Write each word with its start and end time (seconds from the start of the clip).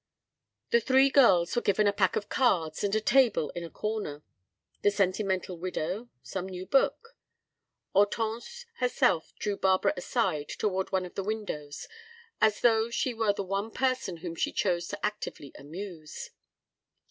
The 0.71 0.79
three 0.81 1.11
girls 1.11 1.55
were 1.55 1.61
given 1.61 1.85
a 1.85 1.93
pack 1.93 2.15
of 2.15 2.27
cards 2.27 2.83
and 2.83 2.95
a 2.95 2.99
table 2.99 3.51
in 3.51 3.63
a 3.63 3.69
corner; 3.69 4.23
the 4.81 4.89
sentimental 4.89 5.59
widow—some 5.59 6.49
new 6.49 6.65
book. 6.65 7.15
Hortense 7.93 8.65
herself 8.77 9.31
drew 9.37 9.57
Barbara 9.57 9.93
aside 9.95 10.49
toward 10.49 10.91
one 10.91 11.05
of 11.05 11.13
the 11.13 11.23
windows, 11.23 11.87
as 12.41 12.61
though 12.61 12.89
she 12.89 13.13
was 13.13 13.35
the 13.35 13.43
one 13.43 13.69
person 13.69 14.17
whom 14.25 14.33
she 14.33 14.51
chose 14.51 14.87
to 14.87 15.05
actively 15.05 15.51
amuse. 15.53 16.31